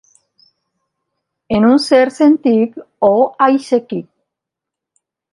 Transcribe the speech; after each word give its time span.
En 1.57 1.67
un 1.67 1.75
cert 1.83 2.15
sentit, 2.15 2.79
ho 3.09 3.15
aixequi. 3.49 4.01